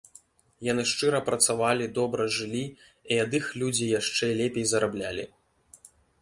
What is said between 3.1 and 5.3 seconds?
ад іх людзі яшчэ лепей зараблялі.